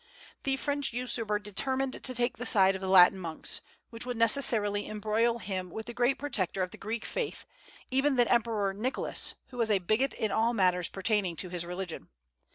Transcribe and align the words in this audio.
The 0.45 0.55
French 0.57 0.93
usurper 0.93 1.37
determined 1.37 2.01
to 2.03 2.15
take 2.15 2.37
the 2.37 2.45
side 2.47 2.73
of 2.75 2.81
the 2.81 2.89
Latin 2.89 3.19
monks, 3.19 3.61
which 3.91 4.03
would 4.03 4.17
necessarily 4.17 4.87
embroil 4.89 5.37
him 5.37 5.69
with 5.69 5.85
the 5.85 5.93
great 5.93 6.17
protector 6.17 6.63
of 6.63 6.71
the 6.71 6.77
Greek 6.79 7.05
faith, 7.05 7.45
even 7.91 8.15
the 8.15 8.27
Emperor 8.27 8.73
Nicholas, 8.73 9.35
who 9.49 9.57
was 9.57 9.69
a 9.69 9.77
bigot 9.77 10.15
in 10.15 10.31
all 10.31 10.55
matters 10.55 10.89
pertaining 10.89 11.35
to 11.35 11.49
his 11.49 11.67
religion. 11.67 12.09